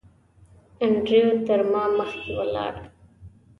انډریو 0.83 1.29
تر 1.47 1.59
ما 1.71 1.83
مخکې 1.97 2.29
ولاړ. 2.37 2.73